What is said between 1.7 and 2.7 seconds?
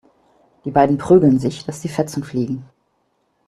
die Fetzen fliegen.